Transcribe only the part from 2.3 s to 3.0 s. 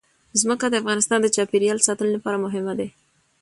مهم دي.